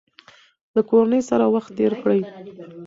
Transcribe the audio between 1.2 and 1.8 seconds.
سره وخت